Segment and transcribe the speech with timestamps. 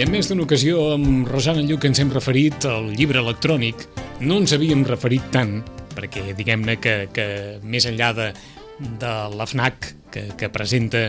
[0.00, 3.82] En més d'una ocasió, amb Rosana Lluc ens hem referit al llibre electrònic.
[4.24, 5.58] No ens havíem referit tant,
[5.92, 7.26] perquè diguem-ne que, que
[7.60, 8.28] més enllà de,
[9.02, 11.02] de la FNAC, que, que presenta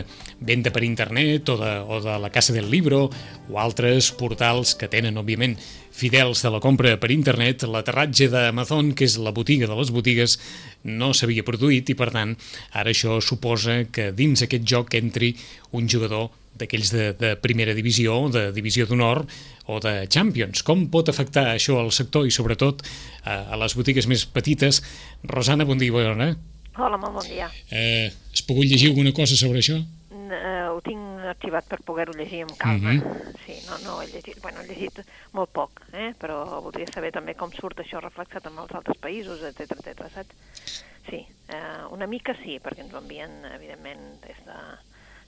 [0.44, 3.06] venda per internet, o de, o de la Casa del Libro,
[3.48, 5.56] o altres portals que tenen, òbviament,
[5.96, 10.36] fidels de la compra per internet, l'aterratge d'Amazon, que és la botiga de les botigues,
[10.84, 12.36] no s'havia produït i, per tant,
[12.76, 15.32] ara això suposa que dins aquest joc entri
[15.72, 16.28] un jugador
[16.58, 19.24] d'aquells de, de primera divisió, de divisió d'honor
[19.66, 20.62] o de Champions.
[20.66, 22.82] Com pot afectar això al sector i sobretot
[23.24, 24.82] a, a les botigues més petites?
[25.24, 26.32] Rosana, bon dia, bona.
[26.76, 27.50] Hola, molt bon dia.
[27.70, 29.76] Eh, has pogut llegir alguna cosa sobre això?
[30.12, 32.94] Uh, ho tinc arxivat per poder-ho llegir amb calma.
[32.94, 33.02] Mhm.
[33.02, 33.34] Uh -huh.
[33.44, 36.14] Sí, no, no he llegit, bueno, he llegit molt poc, eh?
[36.18, 40.08] però voldria saber també com surt això reflexat en els altres països, etc etc.
[40.14, 40.84] saps?
[41.10, 44.58] Sí, uh, una mica sí, perquè ens ho envien, evidentment, des de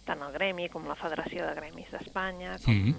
[0.05, 2.95] tant el gremi com la Federació de Gremis d'Espanya, com Mhm.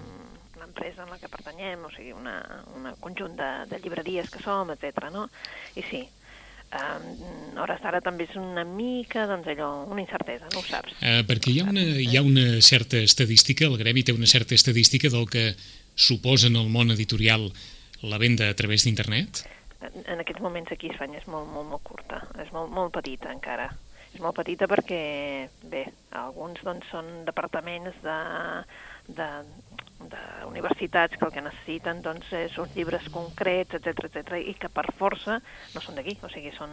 [0.60, 4.70] l'empresa en la que pertanyem, o sigui, una, una conjunt de, de llibreries que som,
[4.70, 5.10] etc.
[5.12, 5.28] no?
[5.76, 6.08] I sí,
[6.66, 10.96] Um, hores d'ara també és una mica, doncs allò, una incertesa, no ho saps.
[11.00, 14.56] Eh, perquè hi ha, una, hi ha una certa estadística, el Gremi té una certa
[14.58, 15.54] estadística del que
[15.94, 17.52] suposa en el món editorial
[18.02, 19.44] la venda a través d'internet?
[19.80, 22.92] En, en aquests moments aquí a Espanya és molt, molt, molt curta, és molt, molt
[22.98, 23.70] petita encara.
[24.16, 24.98] És molt petita perquè,
[25.68, 25.82] bé,
[26.16, 28.14] alguns doncs, són departaments de,
[29.18, 29.26] de,
[30.08, 34.86] d'universitats que el que necessiten doncs, és uns llibres concrets, etc etc i que per
[34.96, 35.36] força
[35.74, 36.72] no són d'aquí, o sigui, són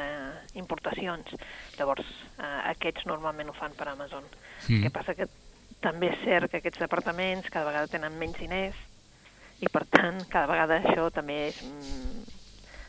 [0.00, 1.36] eh, importacions.
[1.76, 4.24] Llavors, eh, aquests normalment ho fan per Amazon.
[4.64, 4.78] Mm.
[4.78, 5.28] El que passa que
[5.84, 8.80] també és cert que aquests departaments cada vegada tenen menys diners
[9.60, 11.62] i, per tant, cada vegada això també és...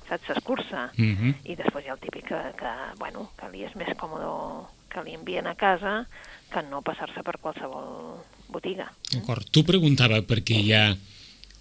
[0.09, 0.89] Saps, s'escurça.
[0.97, 1.33] Mm -hmm.
[1.45, 5.03] I després hi ha el típic que, que, bueno, que li és més còmode que
[5.05, 6.07] li envien a casa
[6.49, 8.19] que no passar-se per qualsevol
[8.49, 8.89] botiga.
[9.13, 9.45] D'acord.
[9.51, 10.97] Tu preguntava perquè hi ha,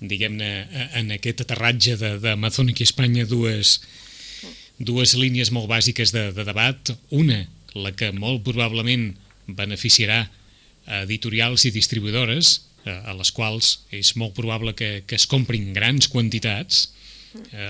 [0.01, 3.81] diguem-ne, en aquest aterratge d'Amazon aquí a Espanya dues,
[4.79, 6.95] dues línies molt bàsiques de, de debat.
[7.11, 9.13] Una, la que molt probablement
[9.47, 10.29] beneficiarà
[11.05, 16.89] editorials i distribuïdores, a les quals és molt probable que, que es comprin grans quantitats.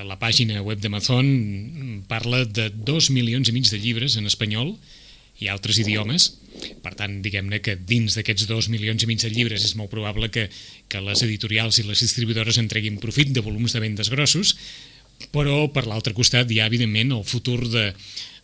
[0.06, 4.74] La pàgina web d'Amazon parla de dos milions i mig de llibres en espanyol
[5.38, 6.28] i altres idiomes.
[6.82, 10.30] Per tant, diguem-ne que dins d'aquests dos milions i mig de llibres és molt probable
[10.34, 10.48] que,
[10.90, 14.56] que les editorials i les distribuïdores en treguin profit de volums de vendes grossos,
[15.34, 17.92] però per l'altre costat hi ha, evidentment, el futur de,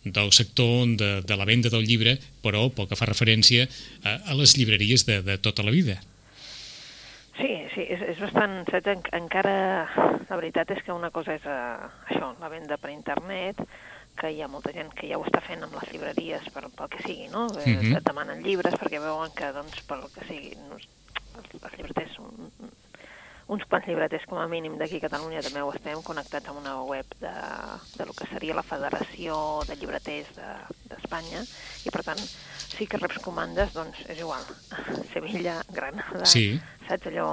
[0.05, 4.39] del sector de, de la venda del llibre, però pel que fa referència a, a
[4.39, 5.99] les llibreries de, de tota la vida.
[7.35, 8.61] Sí, sí, és, és bastant...
[8.71, 9.55] Saps, en, encara...
[10.29, 13.59] La veritat és que una cosa és uh, això, la venda per internet,
[14.15, 16.89] que hi ha molta gent que ja ho està fent amb les llibreries per, pel
[16.93, 17.49] que sigui, no?
[17.59, 17.97] Eh, Mhm.
[17.99, 22.17] Et demanen llibres perquè veuen que, doncs, pel que sigui, no, els, llibreters,
[23.47, 26.79] uns quants llibreters com a mínim d'aquí a Catalunya també ho estem connectats amb una
[26.83, 27.33] web de,
[27.97, 29.37] de lo que seria la Federació
[29.69, 30.31] de Llibreters
[30.89, 31.51] d'Espanya de,
[31.85, 32.21] i per tant
[32.75, 34.41] sí que reps comandes, doncs és igual,
[35.13, 36.59] Sevilla, Granada, Sí.
[36.89, 37.29] saps allò,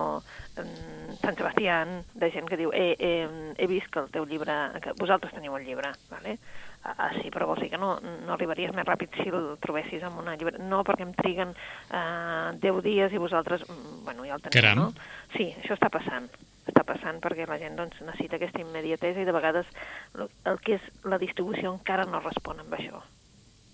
[0.60, 4.54] mm, Sant Sebastián, de gent que diu, eh, eh, he vist que el teu llibre,
[4.82, 6.38] que vosaltres teniu el llibre, vale?
[6.84, 7.92] Ah, ah, sí, però vols dir que no,
[8.26, 10.58] no arribaries més ràpid si el trobessis amb una llibre...
[10.58, 13.62] No, perquè em triguen eh, 10 dies i vosaltres...
[13.68, 14.80] mm, Bueno, ja el teniu, Caram.
[14.80, 14.88] no?
[15.36, 16.26] Sí, això està passant.
[16.66, 19.70] Està passant perquè la gent doncs, necessita aquesta immediatesa i de vegades
[20.18, 23.02] el que és la distribució encara no respon amb això.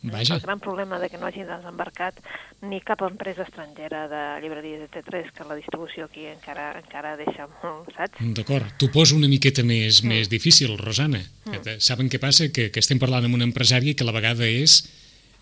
[0.03, 2.21] Vaja, El gran problema de que no hagi desembarcat
[2.63, 7.91] ni cap empresa estrangera de llibreries, etc., que la distribució aquí encara encara deixa molt,
[7.97, 8.23] saps?
[8.37, 8.71] d'acord.
[8.79, 10.13] T'ho poso una miqueta més, mm.
[10.13, 11.25] més difícil, Rosana.
[11.47, 11.83] Mm.
[11.83, 12.47] Saben què passa?
[12.55, 14.85] Que, que estem parlant amb una empresària que a la vegada és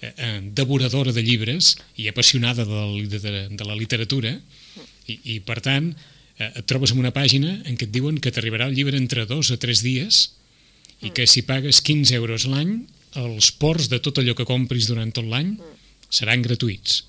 [0.01, 4.33] eh, eh, devoradora de llibres i apassionada de la, de, de la literatura
[5.07, 5.93] i, i per tant,
[6.39, 9.29] eh, et trobes en una pàgina en què et diuen que t'arribarà el llibre entre
[9.29, 10.31] dos o tres dies
[11.05, 15.13] i que si pagues 15 euros l'any, els ports de tot allò que compris durant
[15.13, 15.57] tot l'any
[16.11, 17.05] seran gratuïts.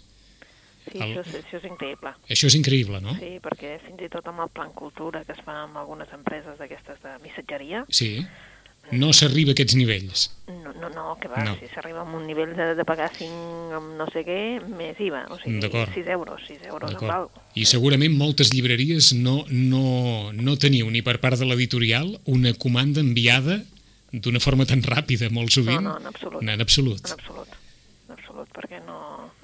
[0.88, 2.14] Sí, El- això, és, això és increïble.
[2.30, 3.14] Això és increïble, no?
[3.20, 6.58] Sí, perquè fins i tot amb el plan cultura que es fa amb algunes empreses
[6.58, 8.26] d'aquestes de missatgeria, Sí.
[8.90, 10.32] No s'arriba a aquests nivells.
[10.48, 11.58] no, no, no que va, No.
[11.60, 15.26] si s'arriba a un nivell de, de pagar 5 amb no sé què, més IVA,
[15.30, 15.92] o sigui, D'acord.
[15.94, 17.12] 6 euros, 6 euros D'acord.
[17.12, 17.32] algo.
[17.54, 23.02] I segurament moltes llibreries no, no, no teniu ni per part de l'editorial una comanda
[23.02, 23.66] enviada
[24.12, 25.84] d'una forma tan ràpida, molt sovint.
[25.84, 26.44] No, no, en absolut.
[26.44, 27.04] En absolut.
[27.06, 27.56] En absolut,
[28.08, 29.00] en absolut, perquè no...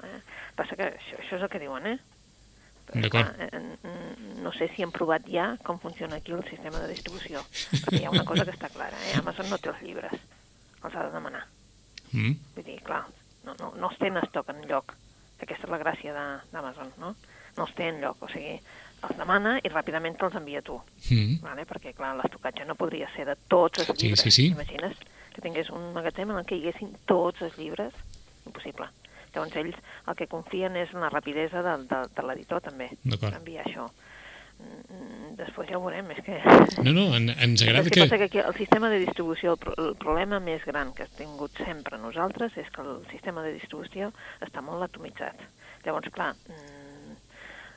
[0.06, 0.20] Eh?
[0.56, 1.98] Passa que això, això és el que diuen, eh?
[2.94, 3.32] D'acord.
[4.44, 7.40] no sé si han provat ja com funciona aquí el sistema de distribució,
[7.72, 9.14] perquè hi ha una cosa que està clara, eh?
[9.18, 10.12] Amazon no té els llibres,
[10.82, 11.46] els ha de demanar.
[12.12, 12.34] Mm?
[12.54, 13.02] Vull dir, clar,
[13.46, 14.94] no, no, no els té en estoc en lloc.
[15.40, 16.12] Aquesta és la gràcia
[16.52, 17.14] d'Amazon, no?
[17.56, 18.58] No els té en lloc, o sigui,
[19.08, 20.80] els demana i ràpidament te'ls envia tu.
[21.10, 21.38] Mm.
[21.44, 21.64] Vale?
[21.68, 24.20] Perquè, clar, l'estocatge no podria ser de tots els Sí, llibres.
[24.24, 24.46] sí, sí.
[24.52, 24.96] Imagines
[25.34, 27.92] que tingués un magatzem en el que hi haguessin tots els llibres?
[28.46, 28.88] Impossible.
[29.34, 33.34] Llavors ells el que confien és en la rapidesa de, de, de l'editor també, D'acord.
[33.40, 33.88] enviar això.
[34.60, 36.36] Mm, Després ja ho veurem, és que...
[36.86, 38.04] No, no, en, ens agrada que...
[38.04, 38.18] passa?
[38.20, 41.58] Que aquí el sistema de distribució, el, pro el problema més gran que hem tingut
[41.64, 44.12] sempre nosaltres és que el sistema de distribució
[44.46, 45.42] està molt atomitzat.
[45.84, 46.83] Llavors, clar, mm,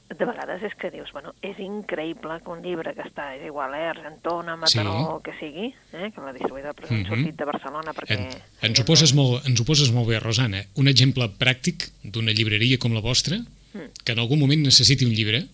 [0.09, 3.73] de vegades és que dius, bueno, és increïble que un llibre que està, és igual,
[3.75, 5.13] eh, Argentona, Mataró, Sí.
[5.15, 7.11] el que sigui, eh, que la distribuïdora per exemple, Mhm.
[7.11, 8.15] ha sortit de Barcelona perquè...
[8.17, 10.63] En, ens, ho poses molt, ens ho poses molt bé, Rosana.
[10.75, 13.37] Un exemple pràctic d'una llibreria com la vostra,
[13.73, 13.91] Mm.
[14.05, 15.45] que en algun moment necessiti un llibre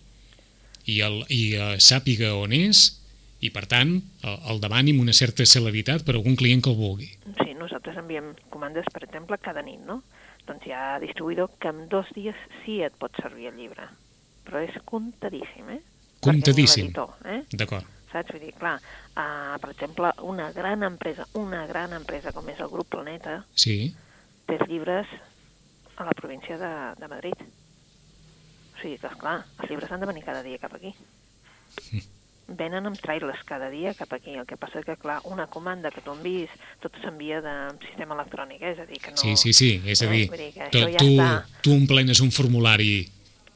[0.85, 2.99] i, el, i uh, sàpiga on és
[3.41, 6.69] i, per tant, el, el demani amb una certa celeritat per a algun client que
[6.69, 7.09] el vulgui.
[7.43, 10.03] Sí, nosaltres enviem comandes, per exemple, cada nit, no?
[10.47, 13.89] Doncs hi ha distribuïdor que en dos dies sí et pot servir el llibre.
[14.43, 15.81] Però és comptadíssim, eh?
[16.23, 17.41] L'editor, eh?
[17.51, 17.85] D'acord.
[18.11, 18.29] Saps?
[18.31, 18.75] Vull dir, clar,
[19.17, 23.93] uh, per exemple, una gran empresa, una gran empresa com és el Grup Planeta, Sí,
[24.45, 25.07] té els llibres
[25.97, 27.41] a la província de, de Madrid.
[28.73, 30.93] O sigui que, esclar, els llibres han de venir cada dia cap aquí.
[32.47, 34.33] Venen amb trailers cada dia cap aquí.
[34.35, 36.51] El que passa que, clar, una comanda que tu envies,
[36.83, 37.53] tot s'envia de
[37.87, 38.73] sistema electrònic, eh?
[38.75, 39.17] és a dir, que no...
[39.17, 39.69] sí, sí, sí.
[39.87, 41.61] És a Eh, dir, vull dir que tu, ja tu, està.
[41.63, 43.07] tu emplenes un formulari,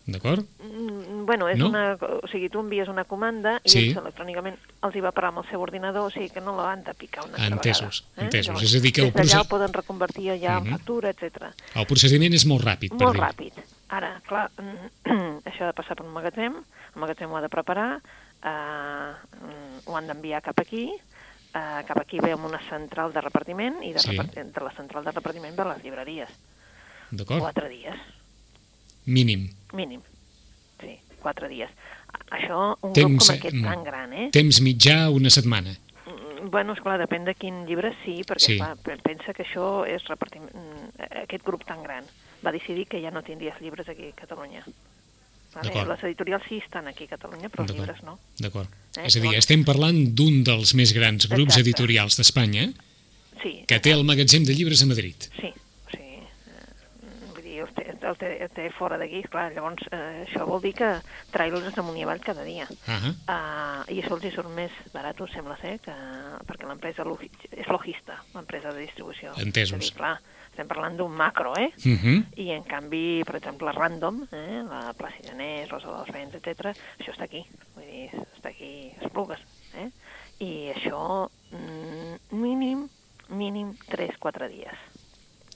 [0.07, 0.45] d'acord?
[0.63, 1.67] Mm, Bueno, és No?
[1.67, 3.79] una, o sigui, tu envies una comanda i Sí.
[3.89, 6.71] ells electrònicament els hi va parar amb el seu ordinador, o sigui que no la
[6.71, 8.23] han de picar una altra Entesos, vegada.
[8.23, 8.47] entesos.
[8.47, 10.67] Llavors, És a dir, que el procés- ho poden reconvertir allà Mhm.
[10.67, 11.51] en factura, etc.
[11.75, 13.53] El procediment és molt ràpid, per Molt dir ràpid.
[13.89, 14.49] Ara, clar,
[15.45, 17.99] això ha de passar per un magatzem, el magatzem ho ha de preparar,
[18.43, 19.11] eh,
[19.85, 20.93] ho han d'enviar cap aquí,
[21.53, 24.11] eh, cap aquí ve amb una central de repartiment i de, Sí.
[24.11, 26.29] repart de la central de repartiment ve a les llibreries.
[27.11, 27.39] D'acord?
[27.39, 27.95] Quatre dies,
[29.07, 29.49] Mínim.
[29.73, 30.01] mínim.
[30.79, 31.69] Sí, quatre dies.
[32.29, 34.29] Això, un Temps, grup com aquest mm, tan gran, eh?
[34.31, 35.71] Temps mitjà, una setmana.
[36.05, 38.57] Mm, Bueno, esclar, depèn de quin llibre sí, perquè Sí.
[38.57, 40.53] Clar, pe- pensa que això és repartiment...
[40.53, 42.05] mm, Aquest grup tan gran
[42.45, 44.63] va decidir que ja no tindries llibres aquí a Catalunya.
[45.55, 45.85] Vale?
[45.89, 48.19] Les editorials sí estan aquí a Catalunya, però els llibres no.
[48.37, 48.69] D'acord.
[48.97, 51.61] Eh, És a dir, llavors- estem parlant d'un dels més grans grups Exacte.
[51.65, 52.67] editorials d'Espanya
[53.41, 55.15] Sí, que té el magatzem de llibres a Madrid.
[55.39, 55.49] sí.
[55.49, 59.85] O sigui, eh, vull dir, el té, el té, el té fora d'aquí, clar, llavors
[59.91, 60.89] eh, això vol dir que
[61.31, 62.67] trailers amunt i avall cada dia.
[62.87, 65.93] Ah, Uh, I això els hi surt més barat, sembla ser, que,
[66.47, 69.33] perquè l'empresa logi- és logista, l'empresa de distribució.
[69.37, 69.77] Entesos.
[69.77, 70.17] És dir, clar,
[70.49, 71.69] estem parlant d'un macro, eh?
[71.77, 72.25] uh -huh.
[72.37, 77.11] I en canvi, per exemple, Random, eh, la Plàcid Anés, Rosa dels Vents, etc., això
[77.13, 77.45] està aquí,
[77.75, 79.39] vull dir, està aquí a Esplugues,
[79.75, 79.89] eh?
[80.39, 82.89] I això, mm, mínim,
[83.29, 84.77] mínim 3-4 dies.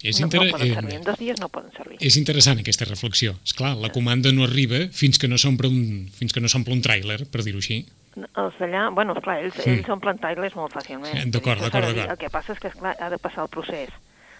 [0.03, 0.39] És, no, inter...
[0.41, 1.97] no poden servir, eh, en dos dies no poden servir.
[2.01, 3.35] és interessant aquesta reflexió.
[3.45, 6.73] És clar, la comanda no arriba fins que no s'omple un, fins que no s'omple
[6.73, 7.85] un tràiler, per dir-ho així.
[8.17, 9.77] Els d'allà, bueno, esclar, ells, Mm.
[9.79, 11.13] ells omplen trailers molt fàcilment.
[11.15, 12.11] Eh, d'acord, d'acord, d'acord.
[12.11, 13.89] El que passa és que, esclar, ha de passar el procés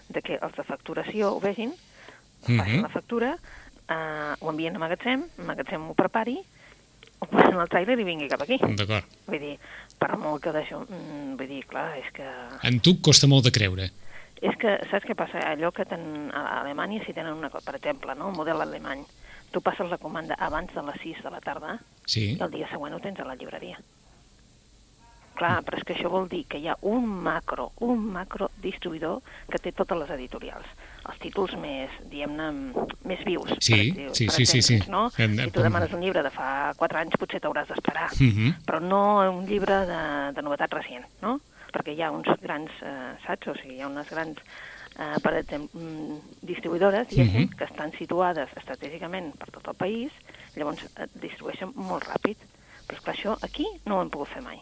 [0.08, 1.72] de que els de facturació ho vegin,
[2.48, 2.58] Mhm.
[2.58, 3.36] facin la factura,
[3.88, 6.38] eh, ho envien a magatzem, magatzem ho prepari,
[7.20, 8.58] ho posen al trailer i vingui cap aquí.
[8.58, 9.04] D'acord.
[9.28, 9.56] Vull dir,
[9.98, 10.80] per molt que d'això...
[10.88, 12.26] Mm, vull dir, clar, és que...
[12.66, 13.90] En tu costa molt de creure.
[14.42, 15.38] És que, saps què passa?
[15.52, 18.30] Allò que ten, a Alemanya si tenen una cosa, per exemple, no?
[18.30, 19.04] el model alemany,
[19.52, 22.32] tu passes la comanda abans de les 6 de la tarda Sí.
[22.34, 23.78] i el dia següent ho tens a la llibreria.
[25.32, 29.22] Clar, però és que això vol dir que hi ha un macro, un macro distribuïdor
[29.48, 30.66] que té totes les editorials.
[31.08, 32.50] Els títols més, diguem-ne,
[33.08, 33.54] més vius.
[33.64, 34.76] Sí, per sí, per sí, sí, sí.
[34.92, 35.06] No?
[35.16, 38.52] En- Si tu demanes un llibre de fa 4 anys potser t'hauràs d'esperar, Uh -huh.
[38.66, 41.40] però no un llibre de, de novetat recent, no?
[41.72, 43.48] Perquè hi ha uns grans, eh, saps?
[43.48, 44.38] O sigui, hi ha unes grans,
[44.98, 47.56] eh, per exemple, mm, distribuïdores, diguéssim, Mhm.
[47.56, 50.12] que estan situades estratègicament per tot el país,
[50.56, 52.36] llavors et distribueixen molt ràpid.
[52.86, 54.60] Però és clar, això aquí no ho hem pogut fer mai.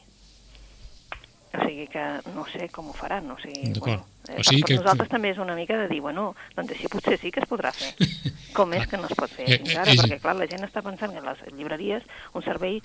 [1.53, 2.03] O sigui que
[2.33, 3.73] no sé com ho faran, o sigui...
[3.75, 4.05] D'acord.
[4.29, 6.87] eh, O sigui per, que- nosaltres també és una mica de dir, bueno, doncs així
[6.87, 7.91] potser sí que es podrà fer.
[8.55, 9.91] Com és que no es pot fer Eh, fins eh, ara?
[9.99, 12.81] Perquè, clar, la gent està pensant que les llibreries, un servei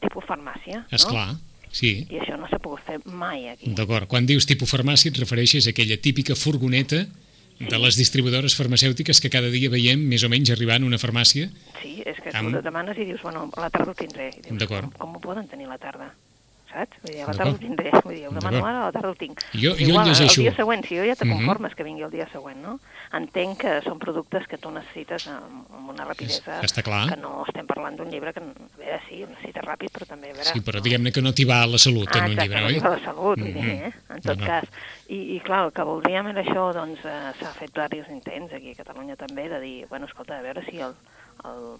[0.00, 1.10] tipus farmàcia, És no?
[1.10, 1.34] clar,
[1.72, 2.06] sí.
[2.10, 3.70] I això no s'ha pogut fer mai aquí.
[3.74, 4.06] D'acord.
[4.08, 7.06] Quan dius tipus farmàcia et refereixes a aquella típica furgoneta
[7.58, 11.48] de les distribuïdores farmacèutiques que cada dia veiem més o menys arribant a una farmàcia.
[11.82, 14.30] Sí, és que Amb- tu demanes i dius, bueno, a la tarda ho tindré.
[14.50, 14.92] D'acord.
[14.94, 16.12] com, com ho poden tenir a la tarda?
[16.68, 16.98] Saps?
[17.02, 17.90] Vull dir, a la tarda ho tindré.
[18.04, 19.40] Vull dir, ho demano ara, a la tarda ho tinc.
[19.54, 21.38] Jo- jo igual, llegeixo- El dia següent, si jo ja te Mhm.
[21.38, 22.78] conformes que vingui el dia següent, no?
[23.12, 26.60] Entenc que són productes que tu necessites amb, una rapidesa...
[26.60, 27.08] Està clar.
[27.08, 30.30] Que no estem parlant d'un llibre que, a veure, sí, ho necessites ràpid, però també,
[30.30, 30.44] a veure...
[30.52, 32.74] Sí, però diguem-ne que no t'hi va la salut Ah, en un exacte, llibre, oi?
[32.74, 33.70] dic la salut, vull dir, Mhm.
[33.88, 33.92] eh?
[34.10, 34.46] en tot No, no.
[34.46, 34.64] cas.
[35.08, 38.72] I, I clar, el que voldríem era això, doncs eh, s'ha fet diversos intents aquí
[38.72, 40.92] a Catalunya també, de dir, bueno, escolta, a veure si el,
[41.46, 41.78] el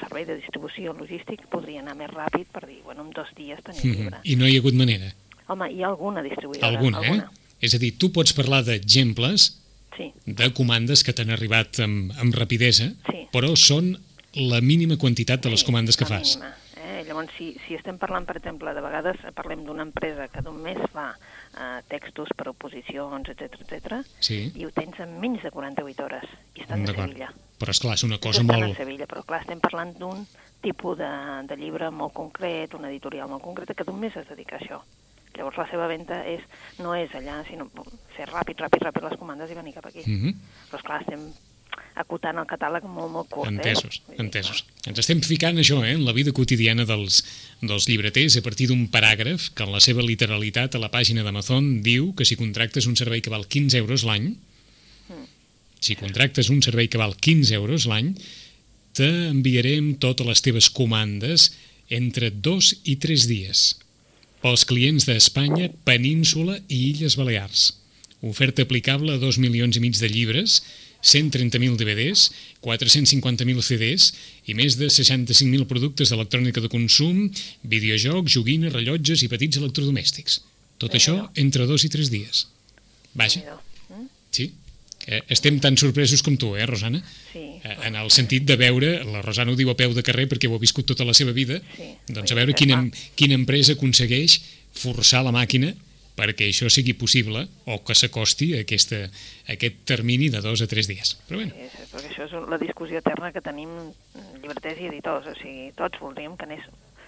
[0.00, 3.82] servei de distribució logístic podria anar més ràpid per dir, bueno, en dos dies tenim
[3.82, 3.96] Mhm.
[3.96, 4.18] llibre.
[4.24, 5.12] I no hi ha hagut manera.
[5.48, 6.66] Home, hi ha alguna distribuïdora.
[6.68, 7.22] Alguna, eh?
[7.60, 9.62] És a dir, tu pots parlar d'exemples
[9.96, 13.28] Sí, de comandes que t'han arribat amb, amb rapidesa, Sí.
[13.32, 13.96] però són
[14.34, 16.36] la mínima quantitat de les sí, comandes que fas.
[16.36, 17.04] mínima, Eh?
[17.06, 21.16] Llavors, si, si estem parlant, per exemple, de vegades parlem d'una empresa que només fa
[21.56, 26.24] eh, textos per oposicions, etc etc Sí, i ho tens en menys de 48 hores,
[26.54, 26.92] i estan de.
[26.92, 27.32] Sevilla.
[27.56, 28.76] Però, és clar és una cosa molt...
[28.76, 30.26] Sevilla, però clar, estem parlant d'un
[30.62, 31.10] tipus de,
[31.48, 34.80] de llibre molt concret, una editorial molt concreta, que només es dedica a això.
[35.36, 36.44] Llavors la seva venda és,
[36.80, 37.68] no és allà, sinó
[38.16, 40.04] ser ràpid, ràpid, ràpid les comandes i venir cap aquí.
[40.06, 40.32] Mhm.
[40.70, 41.28] Però esclar, estem
[41.96, 43.50] acotant el catàleg molt, molt curt.
[43.50, 44.02] Entesos, eh?
[44.06, 44.64] Vull dir, entesos.
[44.88, 47.22] Ens estem ficant això, eh, en la vida quotidiana dels,
[47.60, 51.80] dels llibreters a partir d'un paràgraf que en la seva literalitat a la pàgina d'Amazon
[51.82, 54.34] diu que si contractes un servei que val 15 euros l'any,
[55.80, 58.14] si contractes un servei que val 15 euros l'any,
[58.96, 61.50] t'enviarem totes les teves comandes
[61.92, 63.74] entre dos i tres dies
[64.46, 67.70] pels clients d'Espanya, Península i Illes Balears.
[68.22, 70.60] Oferta aplicable a 2 milions i mig de llibres,
[71.02, 72.28] 130.000 DVDs,
[72.64, 74.10] 450.000 CDs
[74.46, 77.26] i més de 65.000 productes d'electrònica de consum,
[77.62, 80.40] videojocs, joguines, rellotges i petits electrodomèstics.
[80.82, 82.46] Tot això entre dos i tres dies.
[83.16, 83.42] Vaja.
[83.90, 84.08] Mm?
[84.34, 84.50] sí.
[85.06, 86.98] Eh, Estem tan sorpresos com tu, eh, Rosana?
[87.32, 87.38] Sí.
[87.62, 90.48] Eh, En el sentit de veure, la Rosana ho diu a peu de carrer perquè
[90.50, 91.94] ho ha viscut tota la seva vida, Sí.
[92.08, 92.80] doncs a veure quina,
[93.14, 94.40] quina empresa aconsegueix
[94.74, 95.74] forçar la màquina
[96.16, 99.04] perquè això sigui possible o que s'acosti a, aquesta,
[99.46, 101.18] a aquest termini de dos a tres dies.
[101.28, 103.68] Però bé, Sí, sí, perquè això és la discussió eterna que tenim
[104.42, 106.64] llibreters i editors, o sigui, tots voldríem que anés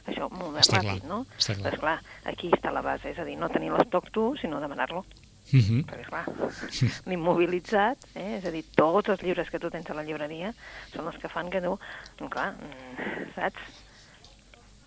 [0.06, 1.26] això molt més Està ràpid, clar, no?
[1.38, 1.70] està clar.
[1.72, 5.04] Doncs clar, aquí està la base, és a dir, no tenir l'estoc tu, sinó demanar-lo,
[5.52, 5.82] uh -huh.
[5.88, 6.24] perquè clar,
[7.08, 8.38] l'immobilitzat, eh?
[8.38, 10.54] és a dir, tots els llibres que tu tens a la llibreria
[10.94, 11.78] són els que fan que tu,
[12.28, 13.84] clar, mm, saps?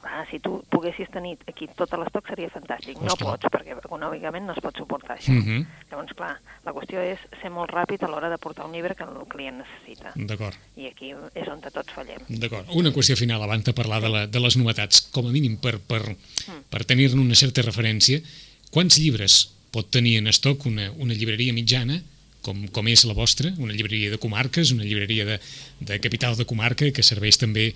[0.02, 2.98] Clar, si tu poguessis tenir aquí tot l'estoc seria fantàstic.
[2.98, 3.36] No Esclar.
[3.36, 5.30] pots, perquè econòmicament no es pot suportar això.
[5.30, 5.66] uh -huh.
[5.92, 9.04] Llavors, clar, la qüestió és ser molt ràpid a l'hora de portar un llibre que
[9.04, 10.12] el client necessita.
[10.16, 10.56] d'acord.
[10.76, 12.18] I aquí és on tots fallem.
[12.30, 12.66] D'acord.
[12.74, 15.02] Una qüestió final abans de parlar de, la, de les novetats.
[15.02, 16.16] Com a mínim, per, per,
[16.70, 18.22] per tenir-ne una certa referència,
[18.72, 22.02] quants llibres pot tenir en estoc una, una llibreria mitjana,
[22.42, 25.40] com, com és la vostra, una llibreria de comarques, una llibreria de,
[25.80, 27.72] de capital de comarca, que serveix també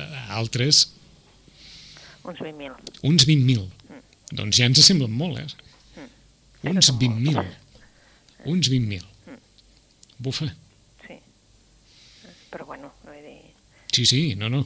[0.00, 0.92] a altres,
[2.26, 3.02] Uns 20.000.
[3.06, 3.68] uns 20.000.
[4.34, 6.06] Doncs ja ens semblen molt, eh?
[6.66, 7.36] Uns Són molts.
[7.38, 8.48] 20.000.
[8.50, 9.36] Uns 20.000.
[10.18, 10.48] Bufa.
[11.04, 11.20] Sí.
[12.50, 13.36] Però bueno, vull dir,
[13.94, 14.64] Sí, sí, no, no.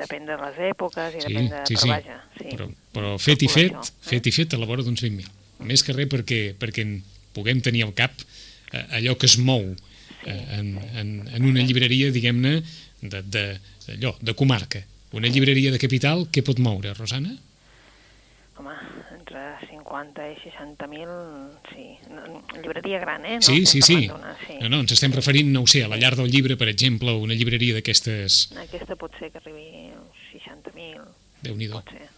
[0.00, 1.62] depèn de les èpoques i Sí, depèn de...
[1.70, 1.92] sí, però sí.
[1.94, 2.48] vaja, sí.
[2.50, 2.66] Però,
[2.96, 3.94] però fet i fet, eh?
[4.10, 5.30] fet i fet a la vora d'uns 20.000.
[5.68, 6.96] Més que res perquè, perquè en
[7.32, 8.12] puguem tenir al cap
[8.72, 9.62] eh, allò que es mou
[10.26, 12.58] eh, en, en, en una llibreria, diguem-ne,
[13.02, 13.46] de, de,
[13.96, 14.82] allò, de comarca.
[15.12, 17.34] Una llibreria de capital, què pot moure, Rosana?
[18.60, 18.72] Home,
[19.16, 21.12] entre 50 i 60.000,
[21.72, 21.86] sí.
[22.12, 23.36] No, Llibreria gran, eh?
[23.40, 23.96] No sí, sí, sí.
[24.06, 24.56] sí.
[24.60, 27.14] No, no, ens estem referint, no ho sé, a la llar del llibre, per exemple,
[27.16, 28.52] una llibreria d'aquestes...
[28.60, 31.04] Aquesta pot ser que arribi als 60.000,
[31.48, 31.80] Déu-n'hi-do.
[31.80, 32.08] pot ser.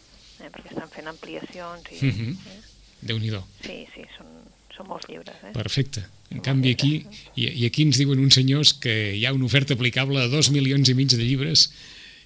[0.42, 0.50] Eh?
[0.50, 2.00] Perquè estan fent ampliacions i...
[2.10, 2.38] Mhm.
[2.50, 2.60] eh?
[3.04, 3.42] Déu-n'hi-do.
[3.64, 4.30] Sí, sí, són,
[4.74, 5.52] són molts llibres, eh?
[5.56, 6.04] Perfecte.
[6.34, 6.92] En canvi, aquí,
[7.38, 10.50] i, i aquí ens diuen uns senyors que hi ha una oferta aplicable a dos
[10.50, 11.68] milions i mig de llibres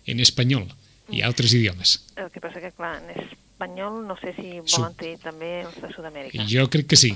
[0.09, 0.69] en espanyol
[1.13, 1.99] i altres idiomes.
[2.17, 5.91] El que passa que, clar, en espanyol no sé si volen tenir també els de
[5.95, 6.47] Sud-amèrica.
[6.49, 7.13] Jo crec que sí,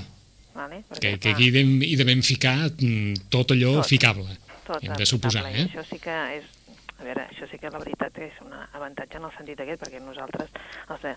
[0.53, 0.83] Vale?
[0.83, 3.89] que, Perquè, que clar, aquí hi devem, hi devem ficar mm, tot allò Tot.
[3.89, 4.37] ficable.
[4.67, 5.65] tot hem de suposar, eh?
[5.65, 6.51] Això sí que és...
[6.93, 9.99] A veure, això sí que la veritat és un avantatge en el sentit aquest, perquè
[9.99, 10.53] nosaltres,
[10.93, 11.15] els de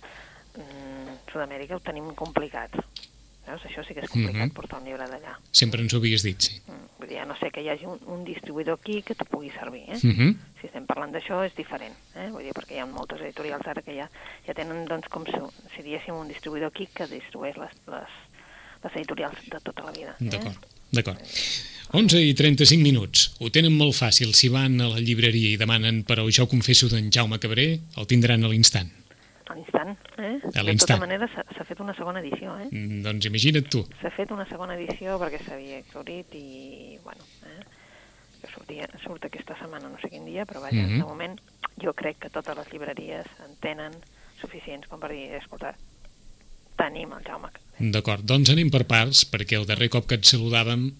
[1.32, 2.74] Sud-amèrica, ho tenim complicat.
[3.46, 3.62] Veus?
[3.68, 4.54] Això sí que és complicat, Mhm.
[4.54, 5.36] portar un llibre d'allà.
[5.52, 6.60] Sempre ens ho havies dit, sí.
[6.66, 9.50] Mm, Vull dir, no sé que hi hagi un, un distribuïdor aquí que te pugui
[9.50, 9.98] servir, eh?
[10.02, 10.36] Uh -huh.
[10.60, 12.30] Si estem parlant d'això és diferent, eh?
[12.30, 14.08] Vull dir, perquè hi ha moltes editorials ara que ja,
[14.46, 15.32] ja tenen, doncs, com si,
[15.76, 18.08] si diguéssim, un distribuïdor aquí que distribueix les, les,
[18.82, 20.16] les editorials de tota la vida.
[20.20, 20.24] Eh?
[20.30, 20.56] D'acord,
[20.90, 21.18] d'acord.
[21.92, 23.36] 11 i 35 minuts.
[23.38, 24.34] Ho tenen molt fàcil.
[24.34, 28.06] Si van a la llibreria i demanen per al Jo confesso d'en Jaume Cabré, el
[28.06, 28.90] tindran a l'instant.
[29.46, 30.40] A l'instant, eh?
[30.54, 32.68] A De tota manera, s'ha fet una segona edició, eh?
[32.70, 33.82] Mm, Doncs imagina't tu.
[34.00, 37.64] S'ha fet una segona edició perquè s'havia exaurit i, bueno, eh?
[38.42, 40.98] que sortia, surt aquesta setmana, no sé quin dia, però vaja, Mhm.
[41.00, 41.38] de moment
[41.82, 43.92] jo crec que totes les llibreries en tenen
[44.40, 45.74] suficients com per dir, escolta,
[46.76, 47.48] tenim el Jaume.
[47.78, 50.90] D'acord, doncs anem per parts, perquè el darrer cop que et saludàvem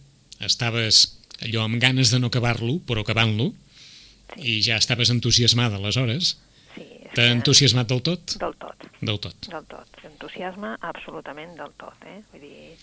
[0.40, 3.50] estaves allò amb ganes de no acabar-lo, però acabant-lo,
[4.37, 6.38] i ja estaves entusiasmada aleshores.
[6.75, 6.82] Sí,
[7.14, 8.35] T'ha entusiasmat del tot?
[8.40, 8.55] Del.
[9.06, 9.48] Del tot.
[9.52, 10.00] Del tot.
[10.10, 12.18] Entusiasme absolutament del tot, eh?
[12.32, 12.76] Vull dir,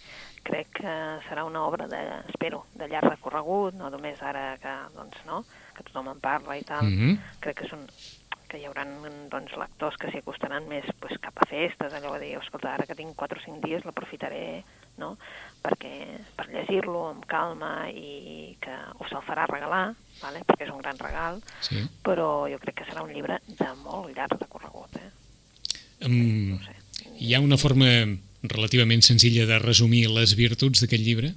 [0.48, 0.96] crec que
[1.28, 2.02] serà una obra de,
[2.34, 6.64] espero, de llarg recorregut, no només ara que, doncs, no?, que tothom en parla i
[6.68, 6.84] tal.
[6.86, 7.40] Mm -hmm.
[7.40, 7.88] Crec que és un,
[8.54, 8.84] que hi haurà
[9.34, 12.86] doncs, lectors que s'hi acostaran més pues, cap a festes, allò de dir, escolta, ara
[12.86, 14.64] que tinc 4 o 5 dies l'aprofitaré
[15.02, 15.18] no?
[15.64, 20.44] perquè, per llegir-lo amb calma i que o se'l farà regalar, vale?
[20.46, 21.82] perquè és un gran regal, Sí.
[22.06, 25.02] però jo crec que serà un llibre de molt llarg recorregut.
[25.02, 25.23] Eh?
[26.06, 26.60] Um,
[27.20, 27.88] hi ha una forma
[28.44, 31.34] relativament senzilla de resumir les virtuts d'aquest llibre?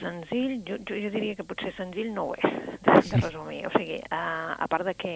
[0.00, 3.62] Senzill, jo, jo, jo diria que potser senzill no ho és, de, de resumir.
[3.68, 5.14] O sigui, a, a part de que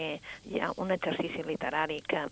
[0.51, 2.23] hi ha un exercici literari que,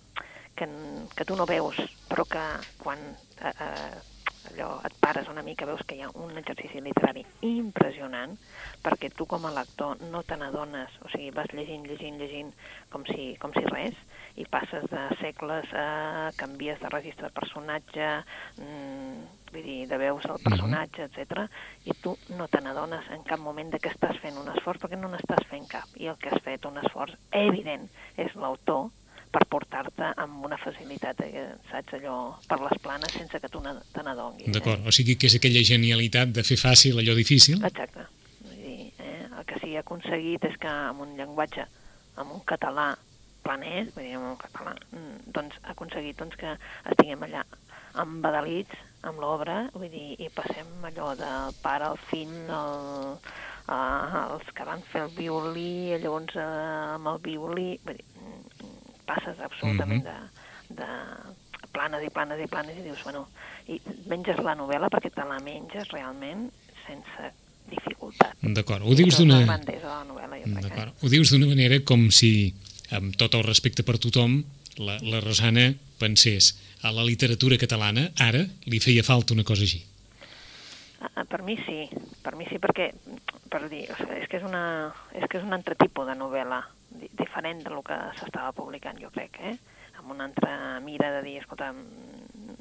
[0.56, 0.68] que,
[1.16, 2.46] que tu no veus, però que
[2.80, 3.02] quan
[3.42, 4.11] eh, eh,
[4.50, 8.34] allò et pares una mica veus que hi ha un exercici literari impressionant,
[8.82, 12.52] perquè tu com a lector no te n'adones, o sigui, vas llegint, llegint, llegint
[12.92, 13.98] com si, com si res,
[14.40, 18.08] i passes de segles a canvies de registre de personatge,
[18.56, 21.44] mm, vull dir, de veus del personatge, etc.
[21.84, 24.98] i tu no te n'adones en cap moment de que estàs fent un esforç, perquè
[24.98, 25.88] no n'estàs fent cap.
[25.96, 28.90] I el que has fet un esforç evident és l'autor
[29.32, 32.16] per portar-te amb una facilitat, eh, saps, allò,
[32.48, 34.50] per les planes sense que tu te n'adonguis.
[34.52, 37.62] D'acord, o sigui que és aquella genialitat de fer fàcil allò difícil?
[37.64, 38.04] Exacte.
[38.42, 41.66] Vull dir, eh, el que s'hi ha aconseguit és que amb un llenguatge,
[42.20, 42.92] amb un català
[43.42, 46.56] planer, vull dir, amb un català, mm, doncs ha aconseguit doncs, que
[46.92, 47.44] estiguem allà
[48.04, 48.76] embadalits
[49.08, 53.18] amb l'obra, vull dir, i passem allò del pare al fill, el,
[53.66, 58.11] uh, els que van fer el violí, llavors uh, amb el violí, vull dir,
[59.02, 60.16] mm, passes absolutament de,
[60.78, 60.90] de
[61.72, 63.26] planes i planes i planes i dius, bueno,
[63.68, 63.78] i
[64.10, 66.48] menges la novel·la perquè te la menges realment
[66.86, 67.32] sense
[67.70, 68.34] dificultat.
[68.42, 69.40] D'acord, ho dius d'una...
[69.46, 70.92] D'acord.
[71.00, 72.52] Ho dius d'una manera com si,
[72.92, 74.42] amb tot el respecte per tothom,
[74.82, 79.84] la, la Rosana pensés a la literatura catalana, ara, li feia falta una cosa així.
[81.02, 81.88] Ah, Per mi sí,
[82.22, 82.92] per mi sí, perquè
[83.50, 84.64] per dir, o sigui, és que és, una,
[85.14, 86.60] és que és un altre tipus de novel·la,
[87.32, 89.56] diferent del que s'estava publicant, jo crec, eh?
[89.96, 92.56] amb una altra mira de dir, escolta, mm,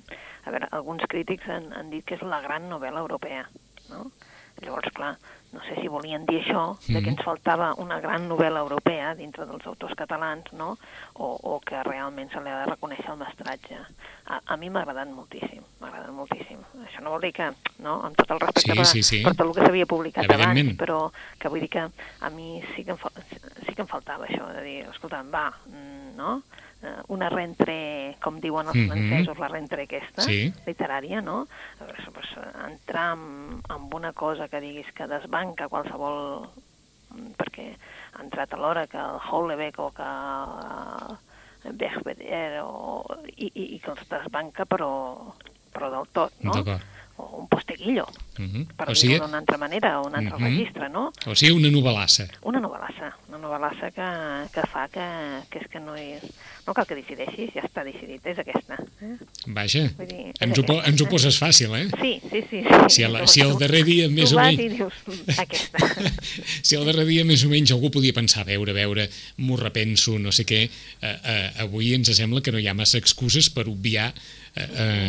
[0.48, 3.44] a veure, alguns crítics han, han dit que és la gran novel·la europea,
[3.90, 4.06] no?
[4.62, 5.15] Llavors, clar,
[5.52, 7.17] no sé si volien dir això, de que Mhm.
[7.17, 10.78] ens faltava una gran novel·la europea dintre dels autors catalans, no?
[11.13, 13.78] O, o que realment se li ha de reconèixer el mestratge.
[14.28, 16.60] A, a mi m'ha agradat moltíssim, m'ha agradat moltíssim.
[16.86, 19.24] Això no vol dir que, no?, amb tot el respecte Sí, per, sí, sí.
[19.24, 21.89] per tot el que s'havia publicat abans, però que vull dir que
[22.21, 23.10] a mi sí que em, fa,
[23.65, 26.43] sí que em faltava això, de dir, escolta, va, mm, no?,
[27.10, 28.88] una rentre, com diuen els Mhm.
[28.89, 30.54] francesos, la rentre aquesta, Sí.
[30.65, 31.48] literària, no?
[31.80, 32.30] A pues,
[32.65, 36.50] entrar en, en una cosa que diguis que desbanca qualsevol...
[37.38, 37.76] perquè
[38.15, 40.04] ha entrat alhora que el Houellebecq o que
[41.67, 43.04] el Bergvedder o,
[43.36, 45.34] i, i, i que els desbanca però,
[45.74, 46.54] però del tot, no?
[46.56, 46.82] D'acord.
[47.17, 48.08] O un posteguillo,
[48.39, 48.65] Uh -huh.
[48.76, 50.43] per o, dir-ho sigui, d'una altra manera, o un altre Mhm.
[50.43, 51.12] registre, no?
[51.28, 52.28] o sigui, una novel·lassa.
[52.41, 55.06] Una novel·lassa, una novel·lassa que, que fa que,
[55.50, 56.24] que és que no és...
[56.65, 58.76] No cal que decideixis, ja està decidit, és aquesta.
[59.02, 59.17] Eh?
[59.47, 60.89] Vaja, Vull dir, és ens ho, aquesta.
[60.89, 61.89] ens ho poses fàcil, eh?
[62.02, 62.63] Sí, sí, sí.
[62.63, 62.89] sí.
[62.89, 65.78] Si Tu- si el darrer dia més tu o menys- dius, "Mm, aquesta.
[66.63, 69.58] si el darrer dia més o menys algú podia pensar, a veure, a veure, m'ho
[69.58, 70.69] repenso, no sé què,
[71.02, 74.13] eh, eh, avui ens sembla que no hi ha massa excuses per obviar
[74.56, 74.68] eh,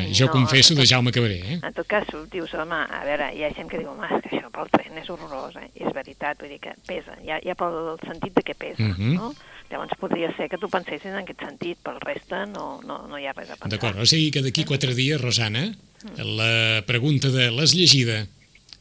[0.08, 1.58] eh, Jo No, confesso de Jaume Cabré, eh?
[1.62, 4.36] En tot cas, dius, home, a veure, hi ha gent que diu, home, és que
[4.36, 5.70] això pel tren és horrorós, eh?
[5.74, 9.14] És veritat, vull dir que pesa, ja, ja pel sentit de que pesa, Mhm.
[9.14, 9.32] no?
[9.70, 13.24] Llavors podria ser que tu pensessis en aquest sentit, pel reste no, no, no hi
[13.26, 13.70] ha res a pensar.
[13.70, 15.72] D'acord, o sigui que d'aquí quatre dies, Rosana,
[16.18, 18.26] la pregunta de l'has llegida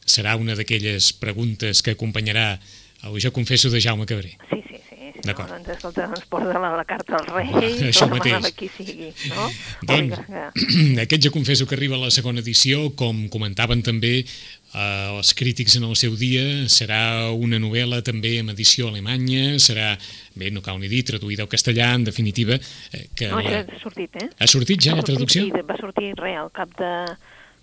[0.04, 2.58] serà una d'aquelles preguntes que acompanyarà
[3.04, 4.36] el Jo confesso de Jaume Cabré.
[4.50, 4.91] Sí, sí, sí.
[5.22, 5.48] Sí D'acord.
[5.52, 7.50] no, doncs, escolta, ens posa la, la carta al rei,
[7.88, 8.54] Això torna mateix.
[8.58, 9.48] qui sigui, no?
[9.86, 15.08] Doncs, que- aquest Jo confesso que arriba a la segona edició, com comentaven també eh,
[15.14, 19.92] els crítics en el seu dia, serà una novel·la també amb edició alemanya, serà,
[20.34, 22.58] bé, no cal ni dir, traduïda al castellà, en definitiva,
[22.92, 23.62] eh, que No, la...
[23.62, 24.28] això ha sortit, eh?
[24.38, 25.46] ha sortit ja Ha la sortit, traducció?
[25.46, 26.92] I va sortir res, al cap de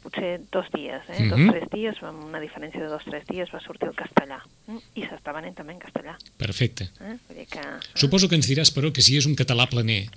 [0.03, 1.19] potser dos dies, eh?
[1.19, 1.29] Mhm.
[1.29, 4.39] dos tres dies, amb una diferència de dos tres dies va sortir el castellà.
[4.67, 4.79] Mm?
[4.95, 6.15] I s'està venent també en castellà.
[6.37, 6.89] Perfecte.
[7.01, 7.17] Eh?
[7.27, 7.65] Vull dir que...
[7.95, 10.07] Suposo que ens diràs, però, que si és un català planer,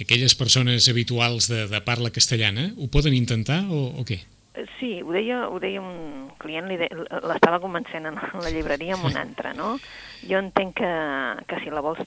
[0.00, 4.20] aquelles persones habituals de, de parla castellana, ho poden intentar o, o què?
[4.54, 9.16] Eh, Sí, ho deia, ho deia un client, l'estava convencent en la llibreria amb un
[9.16, 9.76] altre, no?
[10.26, 10.88] Jo entenc que,
[11.46, 12.00] que si la vols,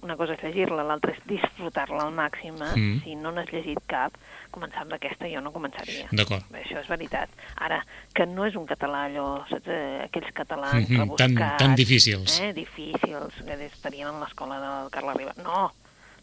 [0.00, 2.56] una cosa és llegir-la, l'altra és disfrutar-la al màxim.
[2.56, 3.02] Mm.
[3.04, 4.16] Si no n'has llegit cap,
[4.50, 6.08] començar amb aquesta jo no començaria.
[6.10, 6.48] D'acord.
[6.56, 7.28] Això és veritat.
[7.60, 7.82] Ara,
[8.16, 11.34] que no és un català allò, saps, eh, aquells catalans Mhm, rebuscats...
[11.36, 12.40] tan- tan difícils.
[12.40, 15.34] Eh, difícils, que estarien en l'escola del Carles Riba.
[15.44, 15.70] No,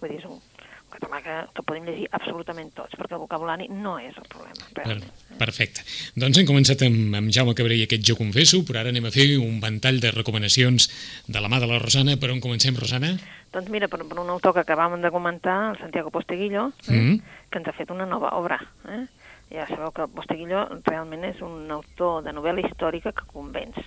[0.01, 0.41] vull dir, és un,
[0.91, 5.09] català que, que podem llegir absolutament tots, perquè el vocabulari no és el problema, realment.
[5.27, 5.83] Per, perfecte.
[6.15, 9.11] Doncs hem començat amb, amb Jaume Cabré i aquest Jo Confesso, però ara anem a
[9.13, 10.87] fer un ventall de recomanacions
[11.27, 12.15] de la mà de la Rosana.
[12.17, 13.13] Per on comencem, Rosana?
[13.53, 17.21] Doncs mira, per, per un autor que acabàvem de comentar, el Santiago Posteguillo, eh, Mm.
[17.51, 18.57] que ens ha fet una nova obra.
[18.89, 19.05] Eh?
[19.51, 23.77] Ja sabeu que Posteguillo realment és un autor de novel·la històrica que convenç.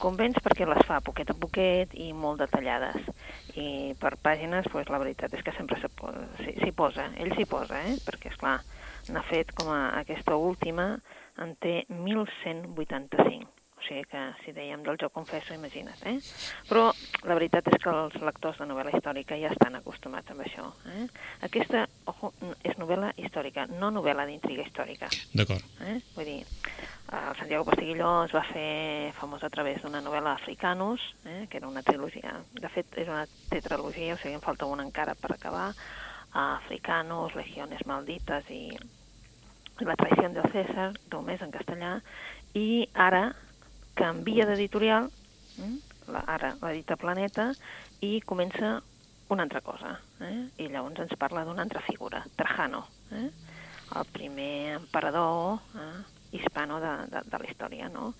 [0.00, 3.08] Convenç perquè les fa poquet a poquet i molt detallades.
[3.60, 7.10] I per pàgines, pues, la veritat és que sempre s'hi posa.
[7.20, 7.98] Ell s'hi posa, eh?
[8.06, 8.58] perquè, és clar
[9.12, 10.90] n'ha fet com a aquesta última,
[11.44, 13.59] en té 1.185.
[13.80, 16.18] O sigui que, si dèiem del Jo Confesso, imagina't, eh?
[16.68, 16.90] Però
[17.24, 20.66] la veritat és que els lectors de novel·la històrica ja estan acostumats amb això.
[20.92, 21.06] Eh?
[21.48, 25.08] Aquesta, ojo, és novel·la històrica, no novel·la d'intriga històrica.
[25.32, 25.64] D'acord.
[25.88, 25.96] Eh?
[26.12, 26.38] Vull dir,
[27.16, 31.46] el Santiago Posteguillo es va fer famós a través d'una novel·la Africanus, eh?
[31.48, 32.36] que era una trilogia.
[32.60, 35.70] De fet, és una tetralogia, o sigui, em falta una encara per acabar.
[36.36, 38.66] Africanus, Legiones Maldites i
[39.80, 41.94] La traició del César, només en castellà,
[42.52, 43.30] i ara
[44.00, 45.10] canvia d'editorial,
[45.60, 45.76] mm?
[46.24, 47.50] ara l'edita Planeta,
[48.00, 48.78] i comença
[49.30, 49.94] una altra cosa.
[50.24, 50.36] Eh?
[50.64, 53.28] I llavors ens parla d'una altra figura, Trajano, eh?
[53.96, 55.98] el primer emperador eh?
[56.32, 58.14] hispano de, de, de la història, no?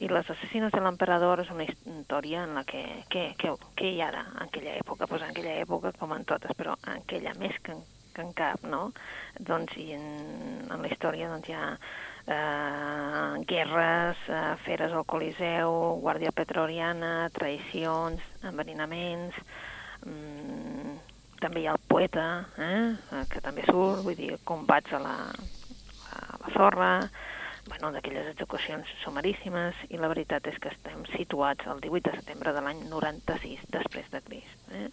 [0.00, 4.00] I les assassines de l'emperador és una història en la que, que, que, que hi
[4.00, 5.06] ha ara, en aquella època?
[5.06, 7.82] Pues en aquella època, com en totes, però en aquella més que en,
[8.16, 8.86] que en cap, no?
[9.36, 10.06] Doncs i en,
[10.70, 11.66] en la història doncs, hi ha
[12.26, 19.36] eh, guerres, eh, feres al Coliseu, guàrdia petroliana, traïcions, enverinaments,
[20.06, 20.96] mm,
[21.40, 22.28] també hi ha el poeta,
[22.58, 25.16] eh, que també surt, vull dir, combats a la,
[26.12, 26.92] a la sorra,
[27.68, 32.52] bueno, d'aquelles execucions sumaríssimes, i la veritat és que estem situats el 18 de setembre
[32.56, 34.72] de l'any 96 després de Crist.
[34.74, 34.88] Eh?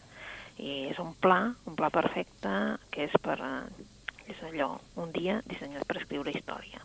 [0.58, 2.54] I és un pla, un pla perfecte,
[2.92, 3.40] que és per...
[3.42, 3.86] Eh,
[4.28, 6.82] és allò, un dia dissenyat per escriure història.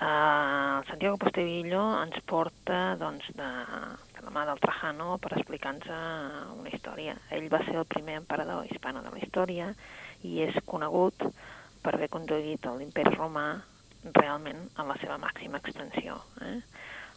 [0.00, 3.48] Uh, Santiago Posteguillo ens porta doncs, de,
[4.16, 5.90] de la mà del Trajano per explicar-nos
[6.56, 7.18] una història.
[7.36, 9.68] Ell va ser el primer emperador hispano de la història
[10.24, 11.28] i és conegut
[11.84, 13.44] per haver conduït l'imperi romà
[14.16, 16.16] realment en la seva màxima extensió.
[16.48, 16.56] Eh?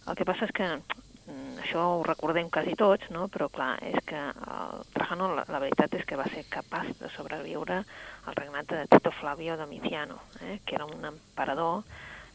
[0.04, 3.30] El que passa és que mm, això ho recordem quasi tots, no?
[3.32, 7.16] però clar, és que el Trajano, la, la veritat és que va ser capaç de
[7.16, 10.60] sobreviure al regnat de Tito Flavio Domiciano, eh?
[10.66, 11.86] que era un emperador,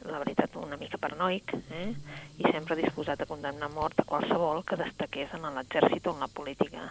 [0.06, 1.88] la veritat, una mica paranoic, eh?
[2.38, 6.28] i sempre disposat a condemnar mort a qualsevol que destaqués en l'exèrcit o en la
[6.28, 6.90] política.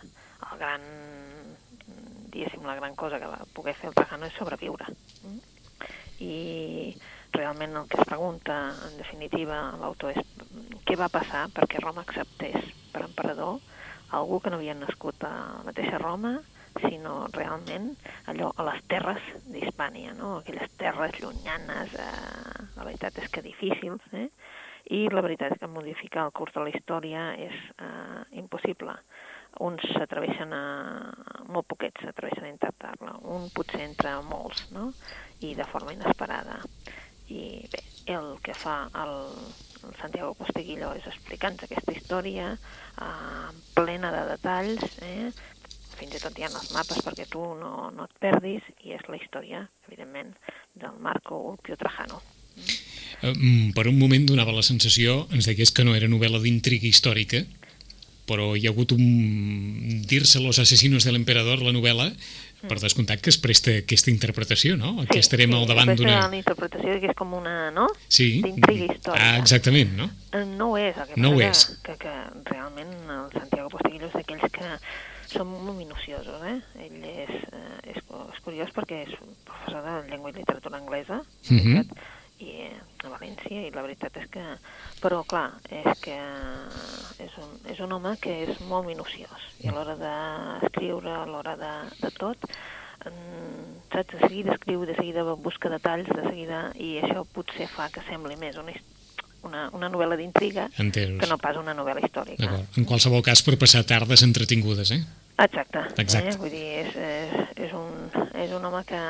[0.52, 0.88] El gran,
[2.34, 4.90] diguéssim, la gran cosa que va poder fer el Trajano és sobreviure.
[5.24, 5.40] Mm?
[6.26, 6.98] I
[7.34, 10.36] realment el que es pregunta, en definitiva, l'autor és
[10.88, 13.60] què va passar perquè Roma acceptés per emperador
[14.18, 16.38] algú que no havia nascut a la mateixa Roma,
[16.84, 17.92] sinó realment
[18.32, 20.38] allò a les terres d'Hispània, no?
[20.40, 24.28] aquelles terres llunyanes, eh, la veritat és que difícils, eh?
[24.94, 28.96] i la veritat és que modificar el curs de la història és eh, impossible.
[29.64, 30.64] Uns s'atreveixen a...
[31.50, 34.92] molt poquets s'atreveixen a intentar-la, un potser entre molts, no?
[35.42, 36.62] i de forma inesperada.
[37.34, 37.82] I bé,
[38.14, 39.16] el que fa el,
[39.84, 45.32] el Santiago Posteguillo és explicant aquesta història eh, plena de detalls, eh?
[46.00, 49.04] Fins i tot hi ha els mapes perquè tu no, no et perdis, i és
[49.10, 50.34] la història, evidentment,
[50.76, 52.22] del Marco Ulpio Trajano.
[53.22, 56.88] Eh, mm, Per un moment donava la sensació, ens deies que no era novel·la d'intriga
[56.90, 57.44] històrica,
[58.28, 62.10] però hi ha hagut un dir-se Los asesinos de l'emperador, la novel·la,
[62.68, 64.96] per descomptat que es presta aquesta interpretació, no?
[65.04, 66.18] Aquí estarem al davant d'una...
[66.28, 67.86] la interpretació que és com una, no?
[68.10, 69.16] Sí, d'intriga històrica.
[69.30, 70.10] ah, exactament, no?
[70.34, 71.62] Eh, No ho és, el que No ho és.
[71.86, 74.74] Que, que, que realment el Santiago Posteguillo és d'aquells que
[75.32, 76.60] són molt minuciosos, eh?
[76.86, 81.60] Ell és, eh, és, és curiós perquè és professor de llengua i literatura anglesa, Mhm.
[81.74, 81.98] veritat,
[82.40, 84.44] i eh, a València, i la veritat és que...
[85.02, 86.18] Però, clar, és que
[87.24, 91.56] és un, és un home que és molt minuciós, i a l'hora d'escriure, a l'hora
[91.58, 92.38] de, de tot,
[93.06, 97.90] mm, saps, de seguida escriu, de seguida busca detalls, de seguida, i això potser fa
[97.90, 98.74] que sembli més una,
[99.44, 102.50] una, una novel·la d'intriga que no pas una novel·la històrica.
[102.78, 105.02] En qualsevol cas, per passar tardes entretingudes, eh?
[105.38, 105.84] Exacte.
[106.02, 106.34] Exacte.
[106.34, 106.40] Eh?
[106.42, 107.30] Vull dir, és, és,
[107.68, 108.10] és, un,
[108.42, 109.02] és un home que,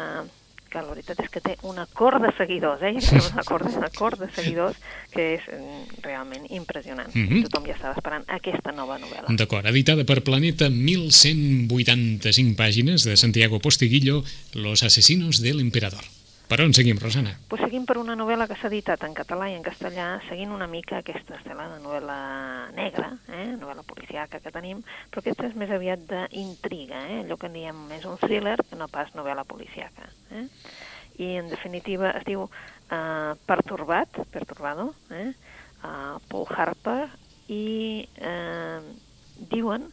[0.67, 2.93] que la veritat és que té una cor de seguidors, eh?
[3.31, 4.77] Una cor, una cor de seguidors
[5.13, 7.13] que és mm, realment impressionant.
[7.13, 7.47] Mhm.
[7.47, 9.31] Tothom ja estava esperant aquesta nova novel·la.
[9.39, 16.03] D'acord, editada per Planeta, 1.185 pàgines de Santiago Posteguillo, Los asesinos del emperador.
[16.47, 17.33] Per on seguim, Rosana?
[17.51, 20.69] Pues seguim per una novel·la que s'ha editat en català i en castellà, seguint una
[20.71, 22.15] mica aquesta estela de novel·la
[22.77, 23.49] negra, eh?
[23.59, 24.79] novel·la policiaca que tenim,
[25.11, 27.19] però aquesta és més aviat d'intriga, eh?
[27.25, 30.07] allò que en diem més un thriller que no pas novel·la policiaca.
[30.31, 30.45] Eh?
[31.19, 35.33] I en definitiva es diu uh, Perturbat, Perturbado, eh?
[35.83, 37.09] uh, Paul Harper,
[37.51, 38.79] i uh,
[39.51, 39.91] diuen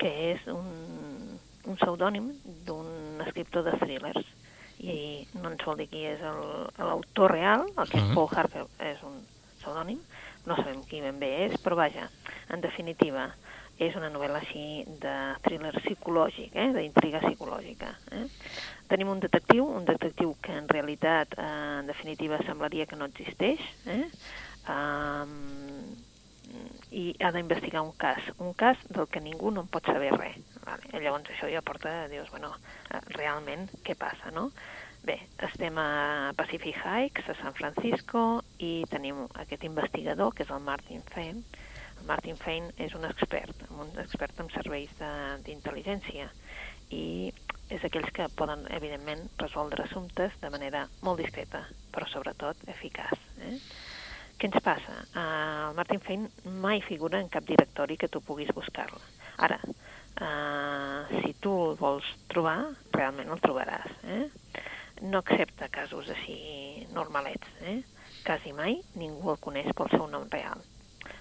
[0.00, 1.36] que és un,
[1.68, 2.32] un pseudònim
[2.64, 4.36] d'un escriptor de thrillers
[4.80, 6.22] i no ens vol dir qui és
[6.78, 8.08] l'autor real, el que uh -huh.
[8.08, 9.20] és Paul Harper és un
[9.60, 10.00] pseudònim,
[10.46, 12.08] no sabem qui ben bé és, però vaja,
[12.48, 13.30] en definitiva,
[13.80, 16.68] és una novel·la així de thriller psicològic, eh?
[16.72, 17.94] d'intriga psicològica.
[18.12, 18.26] Eh?
[18.88, 23.60] Tenim un detectiu, un detectiu que en realitat, eh, en definitiva, semblaria que no existeix,
[23.86, 24.04] eh?
[24.68, 25.96] um,
[26.90, 30.36] i ha d'investigar un cas, un cas del que ningú no en pot saber res.
[30.70, 31.02] Vale?
[31.02, 32.52] Llavors això ja porta, dius, bueno,
[32.90, 34.50] eh, realment què passa, no?
[35.02, 40.60] Bé, estem a Pacific Heights, a San Francisco, i tenim aquest investigador, que és el
[40.66, 41.40] Martin Fein.
[42.00, 44.92] El Martin Fein és un expert, un expert en serveis
[45.46, 46.28] d'intel·ligència,
[46.92, 47.32] i
[47.70, 53.16] és aquells que poden, evidentment, resoldre assumptes de manera molt discreta, però sobretot eficaç.
[53.46, 53.56] Eh?
[54.40, 54.98] Què ens passa?
[55.14, 56.28] Uh, el Martin Fein
[56.60, 59.00] mai figura en cap directori que tu puguis buscar-la.
[59.46, 59.60] Ara,
[60.18, 62.58] uh, si tu el vols trobar,
[62.96, 63.94] realment el trobaràs.
[64.16, 64.24] Eh?
[65.06, 67.46] No accepta casos així normalets.
[67.62, 67.80] Eh?
[68.26, 70.60] Quasi mai ningú el coneix pel seu nom real.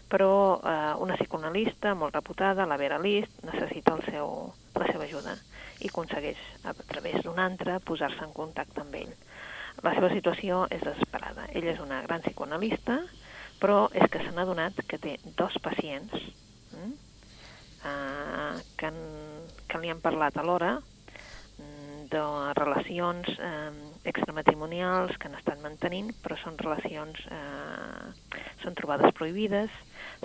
[0.10, 5.38] Però uh, una psicoanalista molt reputada, la Vera List, necessita el seu, la seva ajuda
[5.80, 9.14] i aconsegueix, a través d'un altre, posar-se en contacte amb ell
[9.84, 11.48] la seva situació és desesperada.
[11.56, 13.00] Ella és una gran psicoanalista,
[13.62, 16.16] però és que se n'ha donat que té dos pacients
[17.86, 19.00] uh, que, han,
[19.70, 22.24] que li han parlat alhora mm, de
[22.58, 23.72] relacions eh,
[24.10, 29.74] extramatrimonials que han estat mantenint, però són relacions, eh, són trobades prohibides,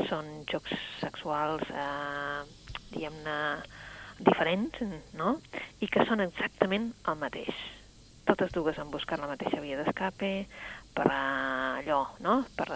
[0.09, 3.39] són jocs sexuals, eh, diguem-ne,
[4.25, 4.81] diferents,
[5.19, 5.39] no?
[5.83, 7.65] I que són exactament el mateix
[8.25, 10.31] totes dues han buscat la mateixa via d'escape
[10.95, 12.45] per allò, no?
[12.55, 12.69] per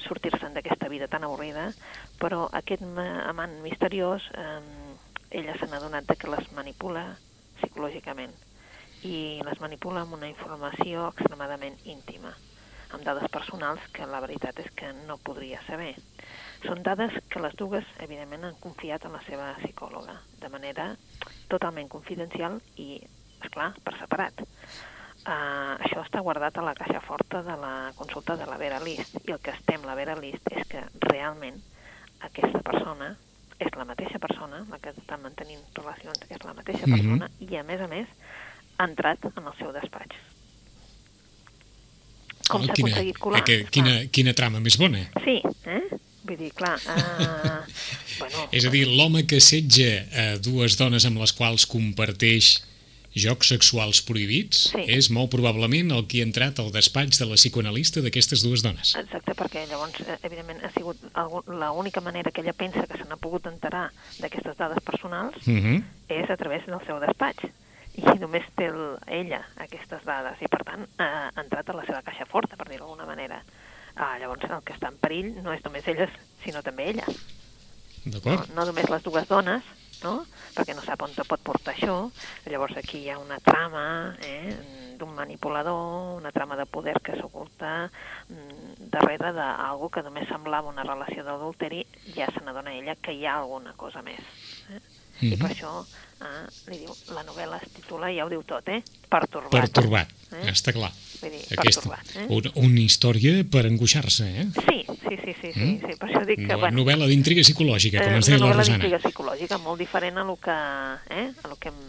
[0.00, 1.68] sortir-se'n d'aquesta vida tan avorrida,
[2.18, 4.60] però aquest amant misteriós, eh,
[5.38, 7.04] ella se n'ha donat que les manipula
[7.58, 8.32] psicològicament
[9.06, 12.32] i les manipula amb una informació extremadament íntima,
[12.96, 15.92] amb dades personals que la veritat és que no podria saber.
[16.64, 20.94] Són dades que les dues, evidentment, han confiat en la seva psicòloga, de manera
[21.52, 22.96] totalment confidencial i,
[23.44, 24.42] esclar, per separat.
[25.26, 29.18] Uh, això està guardat a la caixa forta de la consulta de la Vera List
[29.26, 31.58] i el que estem la Vera List és que realment
[32.24, 33.10] aquesta persona
[33.58, 37.18] és la mateixa persona, la que està mantenint relacions és la mateixa mm -hmm.
[37.18, 38.06] persona i a més a més
[38.78, 40.16] ha entrat en el seu despatx.
[42.48, 43.40] Com oh, s'ha aconseguit colar?
[43.40, 45.02] Eh, que, quina, quina trama més bona.
[45.24, 45.82] Sí, eh?
[46.22, 46.76] Vull dir, clar...
[46.86, 47.64] Uh,
[48.20, 52.62] bueno, és a dir, l'home que setja uh, dues dones amb les quals comparteix
[53.20, 54.84] jocs sexuals prohibits sí.
[54.90, 58.94] és molt probablement el que ha entrat al despatx de la psicoanalista d'aquestes dues dones.
[58.98, 61.00] Exacte, perquè llavors, eh, evidentment, ha sigut
[61.48, 65.64] l'única manera que ella pensa que se n'ha pogut enterar d'aquestes dades personals uh mhm.
[65.64, 65.82] -huh.
[66.08, 67.50] és a través del seu despatx.
[67.98, 72.02] I només té el, ella aquestes dades i, per tant, ha entrat a la seva
[72.02, 73.42] caixa forta, per dir-ho d'alguna manera.
[73.96, 76.10] Ah, llavors, el que està en perill no és només elles,
[76.44, 77.04] sinó també ella.
[78.04, 78.48] D'acord.
[78.48, 79.64] No, no només les dues dones,
[80.02, 80.24] no?
[80.54, 81.96] perquè no sap on te pot portar això.
[82.50, 84.54] Llavors aquí hi ha una trama eh,
[84.98, 87.90] d'un manipulador, una trama de poder que s'oculta
[88.28, 91.84] mm, darrere d'algú que només semblava una relació d'adulteri,
[92.16, 94.22] ja se n'adona ella que hi ha alguna cosa més.
[95.18, 95.24] Eh?
[95.24, 95.34] Mm -hmm.
[95.34, 95.72] I per això
[96.20, 98.82] eh, li diu, la novel·la es titula, ja ho diu tot, eh?
[99.08, 99.50] Perturbat.
[99.50, 100.50] Perturbat, eh?
[100.52, 100.92] està clar.
[101.20, 102.16] Vull dir, perturbat.
[102.16, 102.26] Eh?
[102.28, 104.46] Una, una història per angoixar-se, eh?
[104.54, 105.78] Sí, sí, sí, sí, sí, mm?
[105.86, 106.52] sí, per això dic que...
[106.52, 108.54] No, bueno, novel·la d'intriga psicològica, com eh, ens deia la Rosana.
[108.54, 110.58] Una novel·la d'intriga psicològica, molt diferent a lo que,
[111.10, 111.30] eh?
[111.42, 111.82] a lo que hem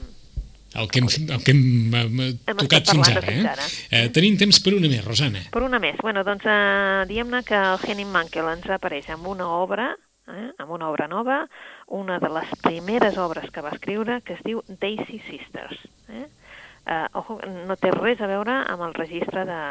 [0.75, 3.23] el que hem, el que hem, hem, hem tocat fins ara.
[3.25, 3.39] Eh?
[3.41, 3.65] ara.
[3.89, 5.41] Eh, tenim temps per una més, Rosana.
[5.53, 5.97] Per una més.
[6.03, 9.89] Bueno, doncs eh, diguem-ne que el Henning Mankell ens apareix amb una obra,
[10.29, 11.41] eh, amb una obra nova,
[11.89, 15.81] una de les primeres obres que va escriure, que es diu Daisy Sisters.
[16.09, 16.25] Eh?
[16.85, 19.61] Eh, ojo, no té res a veure amb el registre de,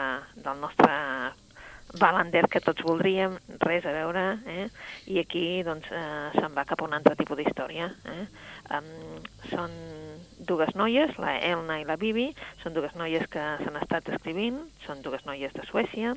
[0.44, 0.90] del nostre
[1.96, 4.66] Valander que tots voldríem, res a veure, eh?
[5.09, 7.88] i aquí doncs, eh, se'n va cap a un altre tipus d'història.
[8.12, 8.26] Eh?
[8.76, 8.90] Um,
[9.48, 9.72] són
[10.50, 12.28] dues noies, la Elna i la Bibi,
[12.62, 16.12] són dues noies que s'han estat escrivint, són dues noies de Suècia,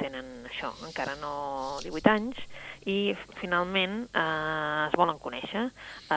[0.00, 1.32] tenen això, encara no
[1.84, 2.40] 18 anys,
[2.88, 5.68] i finalment eh, es volen conèixer.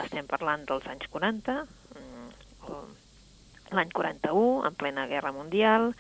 [0.02, 1.58] Estem parlant dels anys 40,
[1.98, 2.82] mm,
[3.76, 5.92] l'any 41, en plena Guerra Mundial,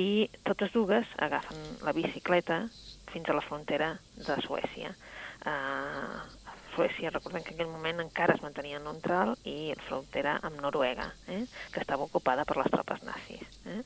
[0.00, 2.62] i totes dues agafen la bicicleta
[3.10, 4.92] fins a la frontera de Suècia.
[5.40, 6.20] Uh,
[6.74, 11.08] Suècia, recordem que en aquell moment encara es mantenia neutral i la frontera amb Noruega,
[11.28, 11.42] eh,
[11.74, 13.58] que estava ocupada per les tropes nazis.
[13.66, 13.82] Eh.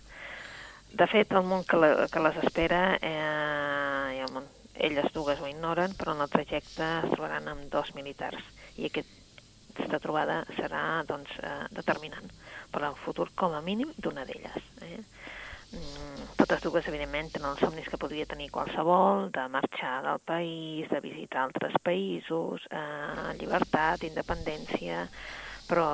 [0.95, 5.49] De fet, el món que, la, que les espera, eh, el món, elles dues ho
[5.51, 8.43] ignoren, però en el trajecte es trobaran amb dos militars
[8.79, 12.31] i aquesta trobada serà doncs, eh, determinant
[12.71, 14.71] per al futur com a mínim d'una d'elles.
[14.87, 15.01] Eh.
[15.75, 20.87] Mm, totes dues, evidentment, tenen els somnis que podria tenir qualsevol, de marxar del país,
[20.95, 25.09] de visitar altres països, eh, llibertat, independència,
[25.69, 25.89] però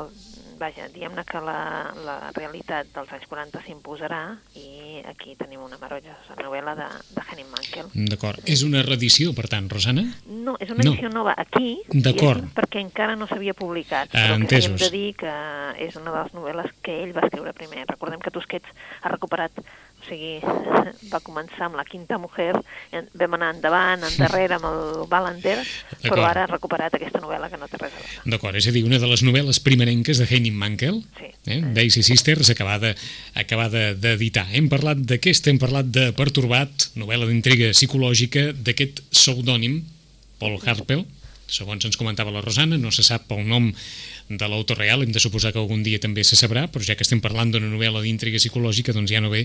[0.60, 1.60] vaja, diguem-ne que la,
[2.04, 4.20] la realitat dels anys 40 s'imposarà
[4.60, 7.88] i aquí tenim una meravellosa novel·la de, de Henning Mankell.
[8.12, 8.42] D'acord.
[8.44, 10.04] És una reedició, per tant, Rosana?
[10.28, 11.22] No, és una edició no.
[11.22, 12.44] nova aquí, D'acord.
[12.56, 14.76] perquè encara no s'havia publicat, ah, però entesos.
[14.76, 15.34] que de dir que
[15.88, 17.86] és una de les novel·les que ell va escriure primer.
[17.88, 18.68] Recordem que Tusquets
[19.00, 19.64] ha recuperat
[20.00, 20.38] o sigui,
[21.12, 22.54] va començar amb la Quinta Mujer,
[23.20, 25.58] vam anar endavant, endarrere amb el Balander,
[26.06, 28.24] però ara ha recuperat aquesta novel·la que no té res a veure.
[28.34, 31.30] D'acord, és a dir, una de les novel·les primerenques de Henning Mankell, sí.
[31.46, 31.60] eh?
[31.76, 32.94] Daisy Sisters, acabada,
[33.38, 34.46] acabada d'editar.
[34.56, 39.82] Hem parlat d'aquest, hem parlat de Pertorbat, novel·la d'intriga psicològica d'aquest pseudònim,
[40.40, 41.04] Paul Harpel,
[41.50, 43.70] segons ens comentava la Rosana, no se sap pel nom
[44.30, 47.02] de l'autor real, hem de suposar que algun dia també se sabrà, però ja que
[47.02, 49.42] estem parlant d'una novel·la d'intriga psicològica, doncs ja no ve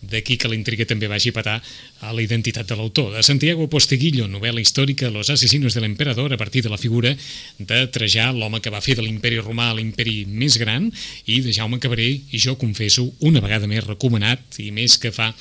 [0.00, 3.10] d'aquí que la intriga també vagi a patar a la identitat de l'autor.
[3.16, 7.16] De Santiago Posteguillo, novel·la històrica Los asesinos de l'emperador, a partir de la figura
[7.58, 10.86] de Trajà, l'home que va fer de l'imperi romà l'imperi més gran,
[11.26, 15.32] i de Jaume Cabré, i jo confesso, una vegada més recomanat, i més que fa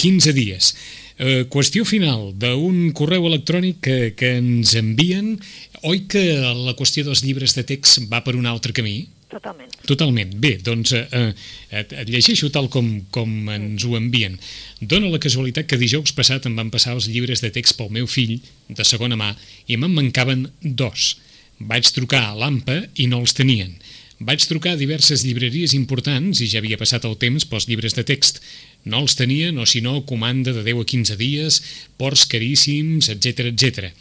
[0.00, 0.72] 15 dies.
[1.18, 5.34] Eh, qüestió final d'un correu electrònic que, que ens envien.
[5.88, 9.08] Oi que la qüestió dels llibres de text va per un altre camí?
[9.32, 9.72] Totalment.
[9.88, 10.32] Totalment.
[10.44, 11.30] Bé, doncs eh,
[11.72, 14.36] et, et llegeixo tal com, com ens ho envien.
[14.80, 18.08] Dóna la casualitat que dijous passat em van passar els llibres de text pel meu
[18.10, 18.36] fill,
[18.68, 19.32] de segona mà,
[19.72, 21.14] i me'n mancaven dos.
[21.62, 23.72] Vaig trucar a l'AMPA i no els tenien.
[24.22, 28.04] Vaig trucar a diverses llibreries importants i ja havia passat el temps pels llibres de
[28.06, 28.42] text.
[28.84, 31.60] No els tenien o, si no, comanda de 10 a 15 dies,
[31.96, 33.92] ports caríssims, etc etc.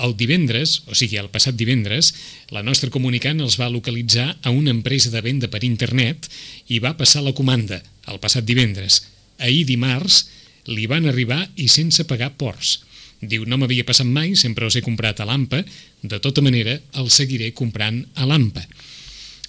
[0.00, 2.12] El divendres, o sigui, el passat divendres,
[2.54, 6.30] la nostra comunicant els va localitzar a una empresa de venda per internet
[6.68, 9.02] i va passar la comanda, el passat divendres.
[9.42, 10.22] Ahir dimarts
[10.70, 12.78] li van arribar i sense pagar ports.
[13.20, 15.60] Diu, no m'havia passat mai, sempre els he comprat a l'AMPA,
[16.02, 18.64] de tota manera els seguiré comprant a l'AMPA.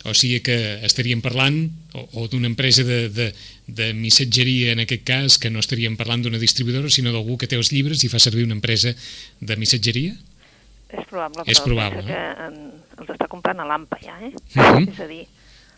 [0.05, 3.27] O sigui que estaríem parlant o, o d'una empresa de, de,
[3.67, 7.59] de missatgeria, en aquest cas, que no estaríem parlant d'una distribuïdora, sinó d'algú que té
[7.59, 8.95] els llibres i fa servir una empresa
[9.39, 10.15] de missatgeria?
[10.91, 12.47] És probable, és probable que eh?
[12.99, 14.33] els està comprant a l'AMPA ja, eh?
[14.33, 14.89] Uh -huh.
[14.89, 15.25] És a dir,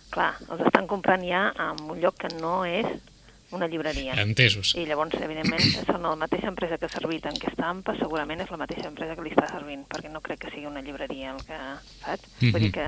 [0.10, 2.88] clar, els estan comprant ja en un lloc que no és
[3.54, 4.16] una llibreria.
[4.18, 4.74] Entesos.
[4.76, 8.50] I llavors, evidentment, són la mateixa empresa que ha servit en aquesta AMPA, segurament és
[8.50, 11.44] la mateixa empresa que li està servint, perquè no crec que sigui una llibreria el
[11.46, 11.60] que...
[12.02, 12.24] Saps?
[12.24, 12.52] Uh -huh.
[12.52, 12.88] Vull dir que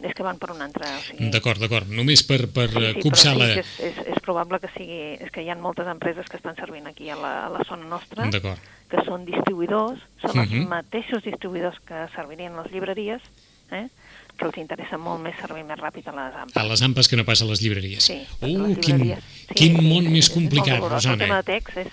[0.00, 0.86] és que van per un altre.
[0.86, 1.30] O sigui...
[1.32, 1.88] D'acord, d'acord.
[1.92, 3.48] Només per, per sí, sí, copsar la...
[3.60, 5.00] És, és, és probable que sigui...
[5.24, 7.88] És que hi ha moltes empreses que estan servint aquí a la, a la zona
[7.88, 10.60] nostra, que són distribuïdors, són uh -huh.
[10.60, 13.22] els mateixos distribuïdors que servirien les llibreries,
[13.70, 13.86] eh?
[14.36, 16.56] però els interessa molt més servir més ràpid a les ampes.
[16.56, 18.04] A les ampes que no passa a les llibreries.
[18.04, 19.24] Sí, uh, les quin, llibreries.
[19.48, 20.88] Sí, quin sí, món sí, més complicat, és.
[20.88, 21.14] Rosana.
[21.14, 21.92] El tema de text és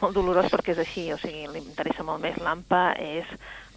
[0.00, 3.26] molt dolorós perquè és així, o sigui, li interessa molt més l'AMPA, és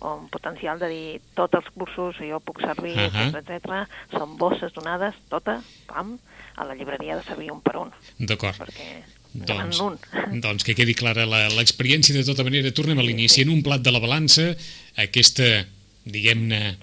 [0.01, 3.29] un potencial de dir tots els cursos jo puc servir, uh -huh.
[3.37, 6.17] etc són bosses donades, tota, pam,
[6.55, 7.91] a la llibreria de servir un per un.
[8.17, 8.57] D'acord.
[8.57, 9.79] Perquè doncs,
[10.45, 12.71] doncs que quedi clara l'experiència de tota manera.
[12.71, 13.41] Tornem a l'inici.
[13.41, 14.55] En un plat de la balança,
[14.99, 15.65] aquesta,
[16.03, 16.77] diguem-ne,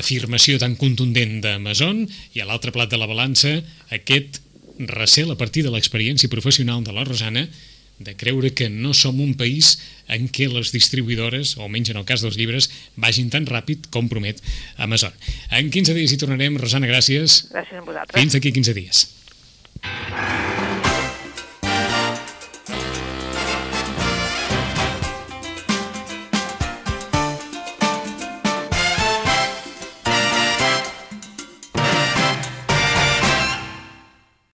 [0.00, 3.60] afirmació tan contundent d'Amazon i a l'altre plat de la balança
[3.92, 4.40] aquest
[4.78, 7.44] recel a partir de l'experiència professional de la Rosana
[7.98, 9.78] de creure que no som un país
[10.08, 14.10] en què les distribuïdores, o almenys en el cas dels llibres, vagin tan ràpid com
[14.10, 14.42] promet
[14.76, 15.14] Amazon.
[15.50, 16.58] En 15 dies hi tornarem.
[16.60, 17.44] Rosana, gràcies.
[17.54, 18.18] Gràcies a vosaltres.
[18.20, 19.06] Fins d'aquí 15 dies.